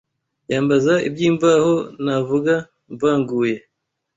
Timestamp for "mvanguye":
2.93-3.55